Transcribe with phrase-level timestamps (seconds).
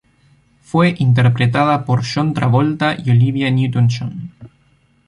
[0.63, 4.31] Fue interpretada por John Travolta y Olivia Newton-John.